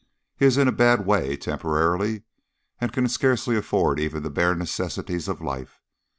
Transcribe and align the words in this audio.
He 0.35 0.47
is 0.47 0.57
in 0.57 0.67
a 0.67 0.71
bad 0.71 1.05
way, 1.05 1.37
temporarily, 1.37 2.23
and 2.79 2.91
can 2.91 3.07
scarcely 3.07 3.55
afford 3.55 3.99
even 3.99 4.23
the 4.23 4.31
bare 4.31 4.55
necessities 4.55 5.27
of 5.27 5.41
life. 5.41 5.79